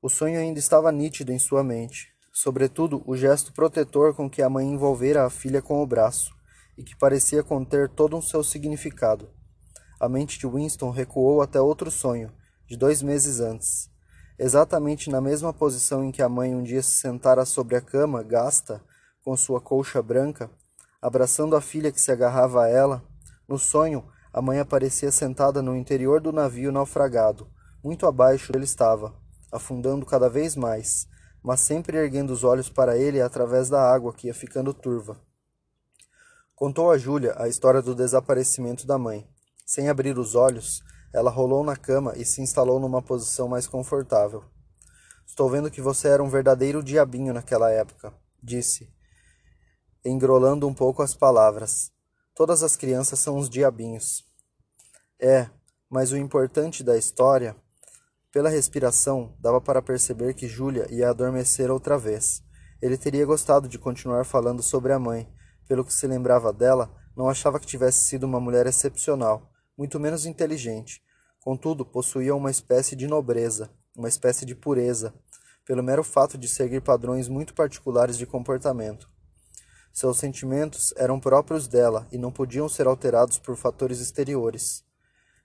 O 0.01 0.07
sonho 0.07 0.39
ainda 0.39 0.59
estava 0.59 0.89
nítido 0.89 1.33
em 1.33 1.37
sua 1.37 1.61
mente, 1.61 2.07
sobretudo 2.31 3.03
o 3.05 3.17
gesto 3.17 3.51
protetor 3.51 4.15
com 4.15 4.29
que 4.29 4.41
a 4.41 4.49
mãe 4.49 4.65
envolvera 4.65 5.25
a 5.25 5.29
filha 5.29 5.61
com 5.61 5.83
o 5.83 5.85
braço 5.85 6.33
e 6.77 6.83
que 6.83 6.95
parecia 6.95 7.43
conter 7.43 7.89
todo 7.89 8.15
um 8.15 8.21
seu 8.21 8.41
significado. 8.41 9.29
A 9.99 10.07
mente 10.07 10.39
de 10.39 10.47
Winston 10.47 10.89
recuou 10.89 11.41
até 11.41 11.59
outro 11.59 11.91
sonho, 11.91 12.31
de 12.65 12.77
dois 12.77 13.01
meses 13.01 13.41
antes. 13.41 13.89
exatamente 14.39 15.09
na 15.09 15.19
mesma 15.19 15.51
posição 15.51 16.01
em 16.01 16.13
que 16.13 16.21
a 16.21 16.29
mãe 16.29 16.55
um 16.55 16.63
dia 16.63 16.81
se 16.81 16.93
sentara 16.93 17.43
sobre 17.43 17.75
a 17.75 17.81
cama, 17.81 18.23
gasta, 18.23 18.81
com 19.21 19.35
sua 19.35 19.61
colcha 19.61 20.01
branca, 20.01 20.49
abraçando 21.01 21.55
a 21.55 21.61
filha 21.61 21.91
que 21.91 21.99
se 21.99 22.11
agarrava 22.11 22.63
a 22.63 22.67
ela. 22.67 23.03
No 23.47 23.57
sonho, 23.57 24.07
a 24.31 24.41
mãe 24.41 24.59
aparecia 24.59 25.11
sentada 25.11 25.61
no 25.61 25.75
interior 25.75 26.21
do 26.21 26.31
navio 26.31 26.71
naufragado. 26.71 27.49
Muito 27.83 28.05
abaixo 28.05 28.51
ele 28.55 28.65
estava, 28.65 29.13
afundando 29.51 30.05
cada 30.05 30.29
vez 30.29 30.55
mais, 30.55 31.07
mas 31.43 31.61
sempre 31.61 31.97
erguendo 31.97 32.31
os 32.31 32.43
olhos 32.43 32.69
para 32.69 32.97
ele 32.97 33.19
através 33.19 33.67
da 33.69 33.81
água 33.81 34.13
que 34.13 34.27
ia 34.27 34.33
ficando 34.33 34.73
turva. 34.73 35.19
Contou 36.53 36.91
a 36.91 36.97
Júlia 36.97 37.33
a 37.37 37.47
história 37.47 37.81
do 37.81 37.95
desaparecimento 37.95 38.85
da 38.85 38.97
mãe. 38.97 39.27
Sem 39.65 39.89
abrir 39.89 40.17
os 40.19 40.35
olhos, 40.35 40.83
ela 41.11 41.31
rolou 41.31 41.63
na 41.63 41.75
cama 41.75 42.13
e 42.15 42.23
se 42.23 42.41
instalou 42.41 42.79
numa 42.79 43.01
posição 43.01 43.47
mais 43.47 43.65
confortável. 43.65 44.43
Estou 45.25 45.49
vendo 45.49 45.71
que 45.71 45.81
você 45.81 46.09
era 46.09 46.21
um 46.21 46.29
verdadeiro 46.29 46.83
diabinho 46.83 47.33
naquela 47.33 47.71
época, 47.71 48.13
disse, 48.43 48.93
engrolando 50.03 50.67
um 50.67 50.73
pouco 50.73 51.01
as 51.01 51.13
palavras. 51.13 51.91
Todas 52.35 52.63
as 52.63 52.75
crianças 52.75 53.19
são 53.19 53.37
uns 53.37 53.49
diabinhos. 53.49 54.25
É, 55.19 55.49
mas 55.89 56.11
o 56.11 56.17
importante 56.17 56.83
da 56.83 56.97
história, 56.97 57.55
pela 58.31 58.49
respiração, 58.49 59.35
dava 59.39 59.61
para 59.61 59.81
perceber 59.81 60.33
que 60.33 60.47
Júlia 60.47 60.87
ia 60.89 61.09
adormecer 61.09 61.69
outra 61.69 61.97
vez. 61.97 62.43
Ele 62.81 62.97
teria 62.97 63.25
gostado 63.25 63.67
de 63.67 63.77
continuar 63.77 64.25
falando 64.25 64.63
sobre 64.63 64.93
a 64.93 64.99
mãe. 64.99 65.31
Pelo 65.67 65.85
que 65.85 65.93
se 65.93 66.07
lembrava 66.07 66.51
dela, 66.51 66.91
não 67.15 67.29
achava 67.29 67.59
que 67.59 67.67
tivesse 67.67 68.05
sido 68.05 68.23
uma 68.23 68.39
mulher 68.39 68.65
excepcional 68.65 69.51
muito 69.77 69.99
menos 69.99 70.27
inteligente. 70.27 71.01
Contudo, 71.39 71.83
possuía 71.83 72.35
uma 72.35 72.51
espécie 72.51 72.95
de 72.95 73.07
nobreza, 73.07 73.71
uma 73.97 74.07
espécie 74.07 74.45
de 74.45 74.53
pureza, 74.53 75.11
pelo 75.65 75.81
mero 75.81 76.03
fato 76.03 76.37
de 76.37 76.47
seguir 76.47 76.81
padrões 76.81 77.27
muito 77.27 77.53
particulares 77.55 78.15
de 78.15 78.27
comportamento. 78.27 79.09
Seus 79.93 80.17
sentimentos 80.17 80.93
eram 80.95 81.19
próprios 81.19 81.67
dela 81.67 82.07
e 82.11 82.17
não 82.17 82.31
podiam 82.31 82.69
ser 82.69 82.87
alterados 82.87 83.37
por 83.37 83.55
fatores 83.57 83.99
exteriores. 83.99 84.83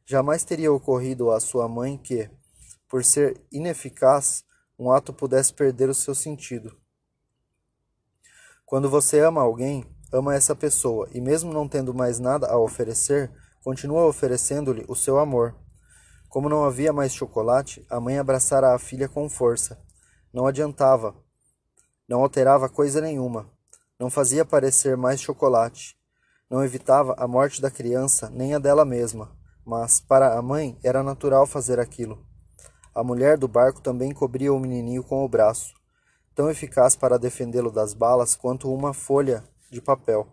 Jamais 0.05 0.45
teria 0.45 0.73
ocorrido 0.73 1.33
à 1.33 1.41
sua 1.41 1.69
mãe 1.69 1.99
que, 1.99 2.31
por 2.89 3.05
ser 3.05 3.41
ineficaz, 3.51 4.45
um 4.79 4.91
ato 4.91 5.13
pudesse 5.13 5.53
perder 5.53 5.89
o 5.89 5.95
seu 5.95 6.15
sentido. 6.15 6.77
Quando 8.65 8.89
você 8.89 9.21
ama 9.21 9.41
alguém, 9.43 9.85
ama 10.13 10.35
essa 10.35 10.55
pessoa, 10.55 11.09
e 11.13 11.21
mesmo 11.21 11.53
não 11.53 11.69
tendo 11.69 11.93
mais 11.93 12.19
nada 12.19 12.47
a 12.47 12.59
oferecer, 12.59 13.33
continua 13.63 14.07
oferecendo-lhe 14.07 14.85
o 14.89 14.95
seu 14.95 15.19
amor. 15.19 15.57
Como 16.29 16.49
não 16.49 16.65
havia 16.65 16.93
mais 16.93 17.13
chocolate, 17.13 17.85
a 17.91 17.99
mãe 17.99 18.19
abraçara 18.19 18.75
a 18.75 18.79
filha 18.79 19.09
com 19.09 19.29
força. 19.29 19.81
Não 20.33 20.47
adiantava. 20.47 21.17
Não 22.09 22.21
alterava 22.21 22.69
coisa 22.69 23.01
nenhuma. 23.01 23.51
Não 23.99 24.11
fazia 24.11 24.45
parecer 24.45 24.97
mais 24.97 25.21
chocolate. 25.21 25.97
Não 26.51 26.63
evitava 26.63 27.15
a 27.19 27.27
morte 27.27 27.61
da 27.61 27.71
criança 27.71 28.29
nem 28.31 28.55
a 28.55 28.59
dela 28.59 28.85
mesma. 28.85 29.37
Mas, 29.65 30.01
para 30.01 30.39
a 30.39 30.43
mãe, 30.43 30.79
era 30.85 31.03
natural 31.03 31.47
fazer 31.47 31.81
aquilo. 31.81 32.25
A 32.95 33.03
mulher 33.03 33.37
do 33.37 33.49
barco 33.49 33.81
também 33.81 34.13
cobria 34.13 34.53
o 34.53 34.61
menininho 34.61 35.03
com 35.03 35.25
o 35.25 35.29
braço, 35.29 35.75
tão 36.35 36.49
eficaz 36.49 36.95
para 36.95 37.19
defendê-lo 37.19 37.71
das 37.71 37.93
balas 37.93 38.37
quanto 38.37 38.73
uma 38.73 38.95
folha 38.95 39.45
de 39.71 39.81
papel. 39.81 40.27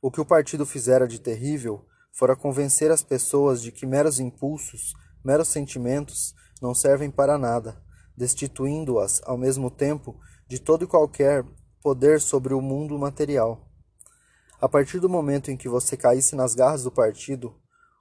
O 0.00 0.10
que 0.10 0.20
o 0.20 0.24
partido 0.24 0.64
fizera 0.64 1.06
de 1.06 1.20
terrível 1.20 1.84
fora 2.12 2.34
convencer 2.34 2.90
as 2.90 3.02
pessoas 3.02 3.62
de 3.62 3.70
que 3.70 3.86
meros 3.86 4.18
impulsos, 4.18 4.94
meros 5.24 5.48
sentimentos, 5.48 6.34
não 6.60 6.74
servem 6.74 7.10
para 7.10 7.38
nada, 7.38 7.80
destituindo-as, 8.16 9.20
ao 9.24 9.36
mesmo 9.36 9.70
tempo, 9.70 10.18
de 10.48 10.58
todo 10.58 10.84
e 10.84 10.88
qualquer 10.88 11.44
poder 11.82 12.20
sobre 12.20 12.54
o 12.54 12.60
mundo 12.60 12.98
material. 12.98 13.66
A 14.60 14.68
partir 14.68 14.98
do 14.98 15.08
momento 15.08 15.50
em 15.50 15.56
que 15.56 15.68
você 15.68 15.96
caísse 15.96 16.34
nas 16.34 16.54
garras 16.54 16.82
do 16.82 16.90
partido, 16.90 17.54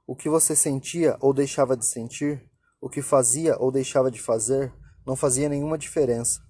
o 0.07 0.15
que 0.15 0.29
você 0.29 0.55
sentia 0.55 1.17
ou 1.19 1.34
deixava 1.34 1.77
de 1.77 1.86
sentir, 1.86 2.43
o 2.81 2.89
que 2.89 3.01
fazia 3.01 3.55
ou 3.60 3.72
deixava 3.72 4.10
de 4.10 4.22
fazer, 4.22 4.74
não 5.05 5.15
fazia 5.15 5.50
nenhuma 5.50 5.77
diferença. 5.77 6.41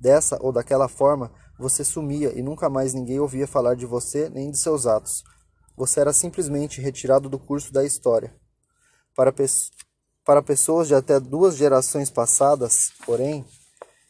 Dessa 0.00 0.38
ou 0.40 0.52
daquela 0.52 0.88
forma, 0.88 1.32
você 1.58 1.82
sumia 1.82 2.38
e 2.38 2.42
nunca 2.42 2.68
mais 2.68 2.94
ninguém 2.94 3.18
ouvia 3.18 3.46
falar 3.46 3.74
de 3.74 3.86
você 3.86 4.28
nem 4.28 4.50
de 4.50 4.58
seus 4.58 4.86
atos, 4.86 5.24
você 5.76 6.00
era 6.00 6.12
simplesmente 6.12 6.80
retirado 6.80 7.28
do 7.28 7.38
curso 7.38 7.72
da 7.72 7.84
história. 7.84 8.34
Para, 9.14 9.32
pe 9.32 9.44
para 10.24 10.42
pessoas 10.42 10.88
de 10.88 10.94
até 10.94 11.18
duas 11.18 11.56
gerações 11.56 12.10
passadas, 12.10 12.92
porém, 13.06 13.44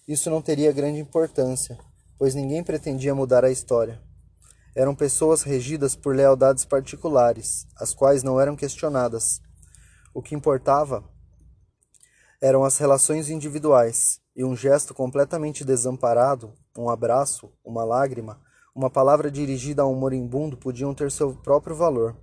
isso 0.06 0.30
não 0.30 0.42
teria 0.42 0.72
grande 0.72 0.98
importância, 0.98 1.78
pois 2.18 2.34
ninguém 2.34 2.64
pretendia 2.64 3.14
mudar 3.14 3.44
a 3.44 3.50
história. 3.50 4.02
Eram 4.75 4.94
pessoas 4.94 5.42
regidas 5.42 5.94
por 5.94 6.14
lealdades 6.14 6.64
particulares, 6.64 7.66
as 7.76 7.94
quais 7.94 8.22
não 8.22 8.40
eram 8.40 8.56
questionadas. 8.56 9.40
O 10.12 10.20
que 10.20 10.34
importava 10.34 11.04
eram 12.40 12.64
as 12.64 12.78
relações 12.78 13.30
individuais, 13.30 14.20
e 14.37 14.44
um 14.44 14.54
gesto 14.54 14.94
completamente 14.94 15.64
desamparado, 15.64 16.52
um 16.76 16.88
abraço, 16.88 17.52
uma 17.64 17.84
lágrima, 17.84 18.40
uma 18.75 18.88
palavra 18.88 19.28
dirigida 19.28 19.82
a 19.82 19.87
um 19.87 19.96
moribundo 19.96 20.56
podiam 20.56 20.94
ter 20.94 21.10
seu 21.10 21.34
próprio 21.34 21.75
valor. 21.75 22.16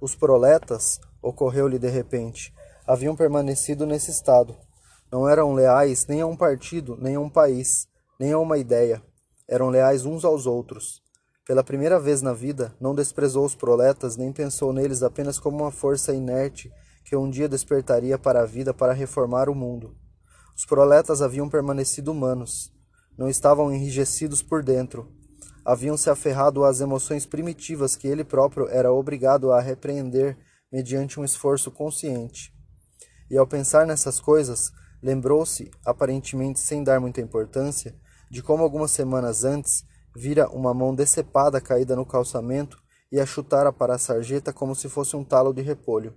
Os 0.00 0.16
proletas, 0.16 0.98
ocorreu-lhe 1.22 1.78
de 1.78 1.88
repente, 1.88 2.52
haviam 2.84 3.14
permanecido 3.14 3.86
nesse 3.86 4.10
estado. 4.10 4.56
Não 5.12 5.28
eram 5.28 5.52
leais 5.54 6.04
nem 6.08 6.20
a 6.20 6.26
um 6.26 6.36
partido, 6.36 6.96
nem 7.00 7.14
a 7.14 7.20
um 7.20 7.30
país, 7.30 7.86
nem 8.18 8.32
a 8.32 8.38
uma 8.38 8.58
ideia. 8.58 9.00
Eram 9.48 9.68
leais 9.68 10.04
uns 10.04 10.24
aos 10.24 10.46
outros. 10.46 11.02
Pela 11.46 11.62
primeira 11.62 12.00
vez 12.00 12.22
na 12.22 12.32
vida, 12.32 12.74
não 12.80 12.94
desprezou 12.94 13.44
os 13.44 13.54
proletas 13.54 14.16
nem 14.16 14.32
pensou 14.32 14.72
neles 14.72 15.02
apenas 15.02 15.38
como 15.38 15.58
uma 15.58 15.70
força 15.70 16.12
inerte 16.12 16.72
que 17.04 17.14
um 17.14 17.30
dia 17.30 17.48
despertaria 17.48 18.18
para 18.18 18.42
a 18.42 18.46
vida 18.46 18.74
para 18.74 18.92
reformar 18.92 19.48
o 19.48 19.54
mundo. 19.54 19.96
Os 20.56 20.66
proletas 20.66 21.22
haviam 21.22 21.48
permanecido 21.48 22.10
humanos. 22.10 22.72
Não 23.16 23.28
estavam 23.28 23.72
enrijecidos 23.72 24.42
por 24.42 24.64
dentro, 24.64 25.10
haviam 25.64 25.96
se 25.96 26.08
aferrado 26.10 26.64
às 26.64 26.80
emoções 26.80 27.26
primitivas 27.26 27.96
que 27.96 28.06
ele 28.06 28.22
próprio 28.22 28.68
era 28.68 28.92
obrigado 28.92 29.52
a 29.52 29.60
repreender 29.60 30.36
mediante 30.70 31.18
um 31.18 31.24
esforço 31.24 31.70
consciente. 31.70 32.52
E 33.28 33.36
ao 33.36 33.46
pensar 33.46 33.86
nessas 33.86 34.20
coisas, 34.20 34.72
lembrou-se, 35.02 35.70
aparentemente 35.84 36.60
sem 36.60 36.84
dar 36.84 37.00
muita 37.00 37.20
importância, 37.20 37.94
de 38.30 38.42
como 38.42 38.62
algumas 38.62 38.90
semanas 38.90 39.44
antes 39.44 39.84
vira 40.14 40.48
uma 40.48 40.72
mão 40.72 40.94
decepada 40.94 41.60
caída 41.60 41.94
no 41.94 42.06
calçamento 42.06 42.82
e 43.10 43.20
a 43.20 43.26
chutara 43.26 43.72
para 43.72 43.94
a 43.94 43.98
sarjeta 43.98 44.52
como 44.52 44.74
se 44.74 44.88
fosse 44.88 45.16
um 45.16 45.24
talo 45.24 45.52
de 45.52 45.62
repolho. 45.62 46.16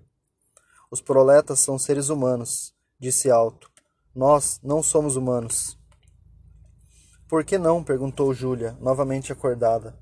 Os 0.91 1.01
proletas 1.01 1.59
são 1.59 1.77
seres 1.77 2.09
humanos, 2.09 2.73
disse 2.99 3.29
alto. 3.29 3.69
Nós 4.15 4.59
não 4.63 4.81
somos 4.81 5.15
humanos. 5.15 5.77
Por 7.27 7.43
que 7.43 7.59
não? 7.59 7.83
perguntou 7.83 8.33
Júlia, 8.33 8.75
novamente 8.81 9.31
acordada. 9.31 9.95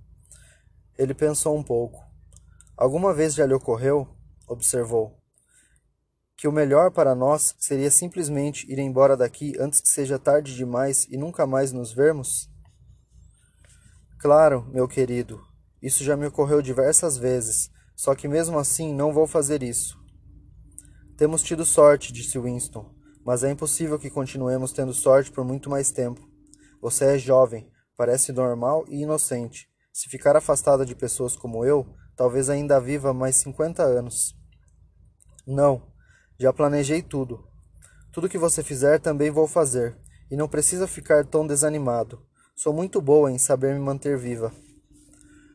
Ele 0.97 1.13
pensou 1.13 1.57
um 1.57 1.63
pouco. 1.63 2.01
Alguma 2.77 3.13
vez 3.13 3.33
já 3.33 3.45
lhe 3.45 3.53
ocorreu, 3.53 4.07
observou, 4.47 5.16
que 6.37 6.47
o 6.47 6.51
melhor 6.51 6.91
para 6.91 7.15
nós 7.15 7.55
seria 7.59 7.89
simplesmente 7.89 8.71
ir 8.71 8.77
embora 8.77 9.17
daqui 9.17 9.55
antes 9.59 9.81
que 9.81 9.89
seja 9.89 10.19
tarde 10.19 10.55
demais 10.55 11.07
e 11.09 11.17
nunca 11.17 11.47
mais 11.47 11.71
nos 11.71 11.91
vermos? 11.91 12.47
Claro, 14.19 14.63
meu 14.71 14.87
querido, 14.87 15.41
isso 15.81 16.03
já 16.03 16.15
me 16.15 16.27
ocorreu 16.27 16.61
diversas 16.61 17.17
vezes, 17.17 17.71
só 17.95 18.13
que 18.13 18.27
mesmo 18.27 18.59
assim 18.59 18.93
não 18.93 19.11
vou 19.11 19.25
fazer 19.25 19.63
isso. 19.63 19.97
Temos 21.17 21.41
tido 21.41 21.65
sorte, 21.65 22.13
disse 22.13 22.37
Winston, 22.37 22.93
mas 23.25 23.43
é 23.43 23.49
impossível 23.49 23.97
que 23.97 24.11
continuemos 24.11 24.71
tendo 24.71 24.93
sorte 24.93 25.31
por 25.31 25.43
muito 25.43 25.71
mais 25.71 25.91
tempo. 25.91 26.21
Você 26.79 27.15
é 27.15 27.17
jovem, 27.17 27.67
parece 27.97 28.31
normal 28.31 28.85
e 28.87 29.01
inocente. 29.01 29.67
Se 29.91 30.07
ficar 30.07 30.35
afastada 30.35 30.85
de 30.85 30.93
pessoas 30.93 31.35
como 31.35 31.65
eu, 31.65 31.95
talvez 32.15 32.47
ainda 32.47 32.79
viva 32.79 33.11
mais 33.11 33.37
50 33.37 33.81
anos. 33.81 34.35
Não, 35.45 35.81
já 36.39 36.53
planejei 36.53 37.01
tudo. 37.01 37.47
Tudo 38.11 38.29
que 38.29 38.37
você 38.37 38.63
fizer 38.63 38.99
também 38.99 39.31
vou 39.31 39.47
fazer, 39.47 39.97
e 40.29 40.35
não 40.35 40.47
precisa 40.47 40.87
ficar 40.87 41.25
tão 41.25 41.45
desanimado. 41.45 42.21
Sou 42.55 42.73
muito 42.73 43.01
boa 43.01 43.31
em 43.31 43.37
saber 43.37 43.73
me 43.73 43.79
manter 43.79 44.17
viva. 44.17 44.51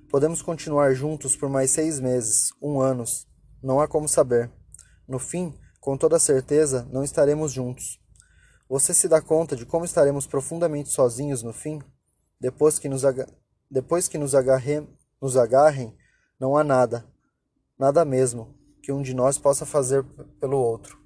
Podemos 0.09 0.43
continuar 0.43 0.93
juntos 0.95 1.37
por 1.37 1.49
mais 1.49 1.71
seis 1.71 1.99
meses, 1.99 2.53
um 2.61 2.81
ano. 2.81 3.05
Não 3.63 3.81
há 3.81 3.89
como 3.89 4.09
saber. 4.09 4.51
No 5.09 5.19
fim, 5.19 5.55
com 5.81 5.97
toda 5.97 6.19
certeza, 6.19 6.87
não 6.93 7.03
estaremos 7.03 7.53
juntos. 7.53 7.99
Você 8.69 8.95
se 8.95 9.09
dá 9.09 9.21
conta 9.21 9.57
de 9.57 9.67
como 9.67 9.85
estaremos 9.85 10.27
profundamente 10.27 10.91
sozinhos 10.91 11.43
no 11.43 11.53
fim? 11.53 11.81
Depois 12.41 12.79
que 12.79 12.89
nos, 12.89 13.05
aga... 13.05 13.27
Depois 13.71 14.09
que 14.09 14.19
nos, 14.19 14.35
agarre... 14.35 14.87
nos 15.21 15.37
agarrem, 15.37 15.97
não 16.39 16.57
há 16.57 16.65
nada, 16.65 17.05
nada 17.79 18.05
mesmo, 18.05 18.55
que 18.83 18.93
um 18.93 19.01
de 19.01 19.15
nós 19.15 19.39
possa 19.39 19.65
fazer 19.65 20.05
pelo 20.41 20.59
outro. 20.59 20.99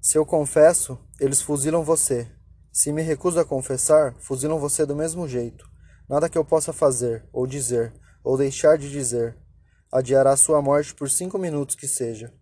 Se 0.00 0.16
eu 0.16 0.26
confesso, 0.26 0.98
eles 1.18 1.40
fuzilam 1.40 1.82
você. 1.82 2.30
Se 2.72 2.92
me 2.92 3.02
recuso 3.02 3.40
a 3.40 3.44
confessar, 3.44 4.14
fuzilam 4.20 4.58
você 4.58 4.86
do 4.86 4.94
mesmo 4.94 5.26
jeito. 5.26 5.68
Nada 6.08 6.28
que 6.28 6.38
eu 6.38 6.44
possa 6.44 6.72
fazer, 6.72 7.28
ou 7.32 7.46
dizer, 7.46 7.92
ou 8.22 8.36
deixar 8.36 8.76
de 8.76 8.90
dizer, 8.90 9.36
adiará 9.92 10.36
sua 10.36 10.62
morte 10.62 10.94
por 10.94 11.10
cinco 11.10 11.38
minutos 11.38 11.74
que 11.74 11.88
seja. 11.88 12.32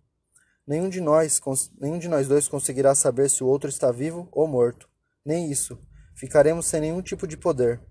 Nenhum 0.67 0.87
de 0.87 1.01
nós, 1.01 1.39
nenhum 1.79 1.97
de 1.97 2.07
nós 2.07 2.27
dois 2.27 2.47
conseguirá 2.47 2.93
saber 2.93 3.29
se 3.29 3.43
o 3.43 3.47
outro 3.47 3.69
está 3.69 3.91
vivo 3.91 4.29
ou 4.31 4.47
morto. 4.47 4.87
Nem 5.25 5.51
isso. 5.51 5.79
Ficaremos 6.15 6.67
sem 6.67 6.81
nenhum 6.81 7.01
tipo 7.01 7.27
de 7.27 7.35
poder. 7.35 7.81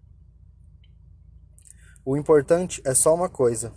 O 2.04 2.16
importante 2.16 2.80
é 2.85 2.94
só 2.94 3.14
uma 3.14 3.28
coisa: 3.28 3.75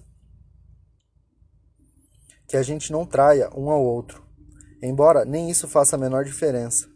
que 2.51 2.57
a 2.57 2.61
gente 2.61 2.91
não 2.91 3.05
traia 3.05 3.49
um 3.55 3.71
ao 3.71 3.83
outro 3.83 4.21
embora 4.81 5.23
nem 5.23 5.49
isso 5.49 5.67
faça 5.67 5.95
a 5.95 5.99
menor 5.99 6.25
diferença. 6.25 6.89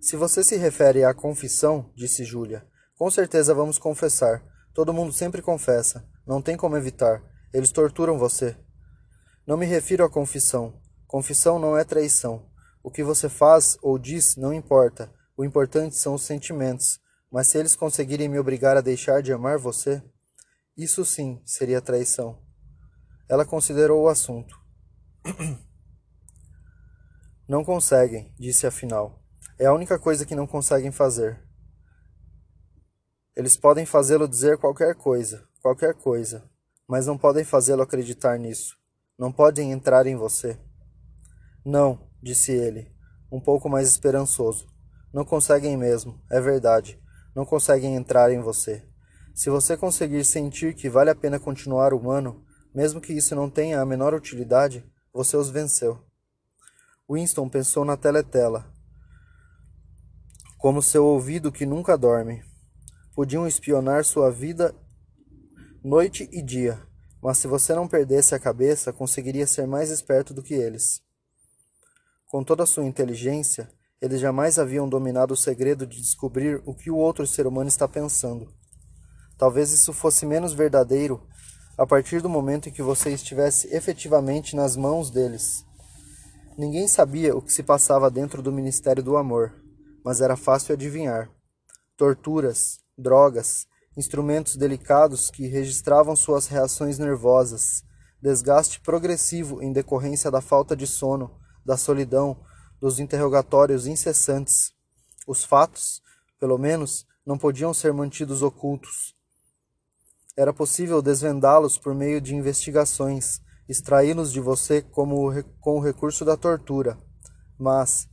Se 0.00 0.16
você 0.16 0.42
se 0.42 0.56
refere 0.56 1.04
à 1.04 1.14
confissão, 1.14 1.90
disse 1.94 2.24
Júlia, 2.24 2.66
com 2.96 3.10
certeza 3.10 3.54
vamos 3.54 3.78
confessar. 3.78 4.42
Todo 4.74 4.92
mundo 4.92 5.12
sempre 5.12 5.42
confessa. 5.42 6.06
Não 6.26 6.40
tem 6.40 6.56
como 6.56 6.76
evitar. 6.76 7.22
Eles 7.52 7.70
torturam 7.70 8.18
você. 8.18 8.56
Não 9.46 9.56
me 9.56 9.66
refiro 9.66 10.04
à 10.04 10.10
confissão. 10.10 10.80
Confissão 11.06 11.58
não 11.58 11.76
é 11.76 11.84
traição. 11.84 12.46
O 12.82 12.90
que 12.90 13.02
você 13.02 13.28
faz 13.28 13.76
ou 13.82 13.98
diz 13.98 14.36
não 14.36 14.52
importa. 14.52 15.12
O 15.36 15.44
importante 15.44 15.96
são 15.96 16.14
os 16.14 16.22
sentimentos. 16.22 16.98
Mas 17.30 17.48
se 17.48 17.58
eles 17.58 17.76
conseguirem 17.76 18.28
me 18.28 18.38
obrigar 18.38 18.76
a 18.76 18.80
deixar 18.80 19.22
de 19.22 19.32
amar 19.32 19.58
você, 19.58 20.02
isso 20.76 21.04
sim 21.04 21.40
seria 21.44 21.80
traição. 21.80 22.38
Ela 23.30 23.44
considerou 23.44 24.02
o 24.02 24.08
assunto. 24.08 24.58
Não 27.48 27.64
conseguem, 27.64 28.34
disse 28.36 28.66
afinal. 28.66 29.22
É 29.56 29.66
a 29.66 29.72
única 29.72 30.00
coisa 30.00 30.26
que 30.26 30.34
não 30.34 30.46
conseguem 30.46 30.90
fazer. 30.90 31.40
Eles 33.36 33.56
podem 33.56 33.86
fazê-lo 33.86 34.26
dizer 34.26 34.58
qualquer 34.58 34.96
coisa, 34.96 35.46
qualquer 35.60 35.94
coisa, 35.94 36.48
mas 36.88 37.06
não 37.06 37.18
podem 37.18 37.44
fazê-lo 37.44 37.82
acreditar 37.82 38.38
nisso. 38.38 38.76
Não 39.18 39.32
podem 39.32 39.70
entrar 39.70 40.06
em 40.06 40.16
você. 40.16 40.58
Não, 41.64 42.08
disse 42.22 42.52
ele, 42.52 42.92
um 43.30 43.40
pouco 43.40 43.68
mais 43.68 43.88
esperançoso. 43.88 44.66
Não 45.12 45.24
conseguem 45.24 45.76
mesmo, 45.76 46.20
é 46.30 46.40
verdade. 46.40 47.00
Não 47.34 47.44
conseguem 47.44 47.94
entrar 47.94 48.32
em 48.32 48.40
você. 48.40 48.88
Se 49.34 49.50
você 49.50 49.76
conseguir 49.76 50.24
sentir 50.24 50.74
que 50.74 50.88
vale 50.88 51.10
a 51.10 51.14
pena 51.14 51.38
continuar 51.38 51.92
humano, 51.92 52.44
mesmo 52.74 53.00
que 53.00 53.12
isso 53.12 53.34
não 53.34 53.50
tenha 53.50 53.80
a 53.80 53.86
menor 53.86 54.14
utilidade, 54.14 54.84
você 55.12 55.36
os 55.36 55.50
venceu. 55.50 56.04
Winston 57.10 57.48
pensou 57.48 57.84
na 57.84 57.96
teletela, 57.96 58.72
como 60.58 60.82
seu 60.82 61.04
ouvido 61.04 61.50
que 61.50 61.66
nunca 61.66 61.96
dorme. 61.96 62.44
Podiam 63.14 63.46
espionar 63.46 64.04
sua 64.04 64.30
vida 64.30 64.74
noite 65.82 66.28
e 66.32 66.42
dia, 66.42 66.80
mas 67.22 67.38
se 67.38 67.48
você 67.48 67.74
não 67.74 67.88
perdesse 67.88 68.34
a 68.34 68.38
cabeça, 68.38 68.92
conseguiria 68.92 69.46
ser 69.46 69.66
mais 69.66 69.90
esperto 69.90 70.32
do 70.32 70.42
que 70.42 70.54
eles. 70.54 71.02
Com 72.26 72.44
toda 72.44 72.62
a 72.62 72.66
sua 72.66 72.84
inteligência, 72.84 73.68
eles 74.00 74.20
jamais 74.20 74.58
haviam 74.58 74.88
dominado 74.88 75.34
o 75.34 75.36
segredo 75.36 75.86
de 75.86 76.00
descobrir 76.00 76.62
o 76.64 76.74
que 76.74 76.90
o 76.90 76.96
outro 76.96 77.26
ser 77.26 77.46
humano 77.46 77.68
está 77.68 77.88
pensando. 77.88 78.54
Talvez 79.36 79.72
isso 79.72 79.92
fosse 79.92 80.24
menos 80.24 80.52
verdadeiro 80.52 81.26
a 81.80 81.86
partir 81.86 82.20
do 82.20 82.28
momento 82.28 82.68
em 82.68 82.72
que 82.72 82.82
você 82.82 83.10
estivesse 83.10 83.74
efetivamente 83.74 84.54
nas 84.54 84.76
mãos 84.76 85.10
deles. 85.10 85.64
Ninguém 86.58 86.86
sabia 86.86 87.34
o 87.34 87.40
que 87.40 87.50
se 87.50 87.62
passava 87.62 88.10
dentro 88.10 88.42
do 88.42 88.52
Ministério 88.52 89.02
do 89.02 89.16
Amor, 89.16 89.54
mas 90.04 90.20
era 90.20 90.36
fácil 90.36 90.74
adivinhar. 90.74 91.30
Torturas, 91.96 92.80
drogas, 92.98 93.66
instrumentos 93.96 94.56
delicados 94.56 95.30
que 95.30 95.46
registravam 95.46 96.14
suas 96.14 96.46
reações 96.48 96.98
nervosas, 96.98 97.82
desgaste 98.20 98.78
progressivo 98.82 99.62
em 99.62 99.72
decorrência 99.72 100.30
da 100.30 100.42
falta 100.42 100.76
de 100.76 100.86
sono, 100.86 101.34
da 101.64 101.78
solidão, 101.78 102.44
dos 102.78 103.00
interrogatórios 103.00 103.86
incessantes. 103.86 104.74
Os 105.26 105.46
fatos, 105.46 106.02
pelo 106.38 106.58
menos, 106.58 107.06
não 107.24 107.38
podiam 107.38 107.72
ser 107.72 107.94
mantidos 107.94 108.42
ocultos. 108.42 109.18
Era 110.36 110.52
possível 110.52 111.02
desvendá-los 111.02 111.76
por 111.76 111.94
meio 111.94 112.20
de 112.20 112.34
investigações, 112.34 113.40
extraí-los 113.68 114.32
de 114.32 114.40
você 114.40 114.80
como, 114.80 115.30
com 115.60 115.76
o 115.76 115.80
recurso 115.80 116.24
da 116.24 116.36
tortura. 116.36 116.98
Mas, 117.58 118.08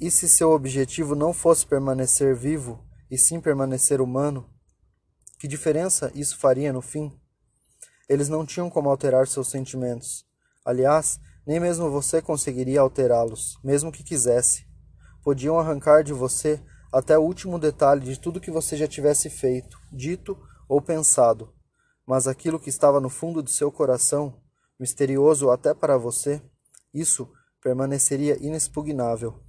e 0.00 0.10
se 0.10 0.28
seu 0.28 0.50
objetivo 0.50 1.14
não 1.14 1.32
fosse 1.32 1.66
permanecer 1.66 2.34
vivo, 2.34 2.84
e 3.10 3.16
sim 3.16 3.40
permanecer 3.40 4.00
humano? 4.00 4.50
Que 5.38 5.46
diferença 5.46 6.10
isso 6.14 6.38
faria 6.38 6.72
no 6.72 6.80
fim? 6.80 7.12
Eles 8.08 8.28
não 8.28 8.46
tinham 8.46 8.70
como 8.70 8.88
alterar 8.88 9.26
seus 9.26 9.48
sentimentos. 9.48 10.24
Aliás, 10.64 11.20
nem 11.46 11.60
mesmo 11.60 11.90
você 11.90 12.20
conseguiria 12.20 12.80
alterá-los, 12.80 13.58
mesmo 13.62 13.92
que 13.92 14.02
quisesse. 14.02 14.66
Podiam 15.22 15.58
arrancar 15.58 16.02
de 16.02 16.12
você 16.12 16.60
até 16.92 17.16
o 17.18 17.22
último 17.22 17.58
detalhe 17.58 18.04
de 18.04 18.18
tudo 18.18 18.40
que 18.40 18.50
você 18.50 18.76
já 18.76 18.88
tivesse 18.88 19.28
feito, 19.28 19.78
dito 19.92 20.36
ou 20.68 20.80
pensado, 20.80 21.52
mas 22.06 22.26
aquilo 22.26 22.60
que 22.60 22.68
estava 22.68 23.00
no 23.00 23.08
fundo 23.08 23.42
de 23.42 23.50
seu 23.50 23.70
coração 23.70 24.40
misterioso 24.78 25.50
até 25.50 25.74
para 25.74 25.96
você, 25.96 26.42
isso 26.92 27.28
permaneceria 27.60 28.36
inexpugnável. 28.40 29.45